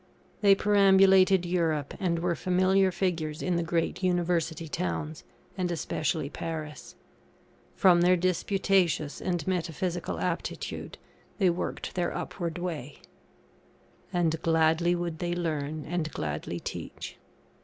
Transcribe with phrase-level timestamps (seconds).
[0.41, 5.23] They perambulated Europe, and were familiar figures in the great University towns,
[5.55, 6.95] and especially Paris.
[7.75, 10.97] From their disputatious and metaphysical aptitude,
[11.37, 12.97] they worked their upward way
[14.11, 17.17] And gladly would they learn and gladly teach.